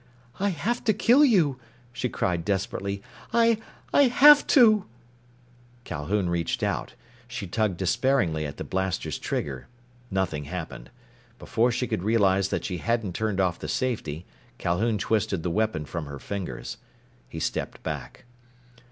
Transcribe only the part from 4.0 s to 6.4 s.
have to!" Calhoun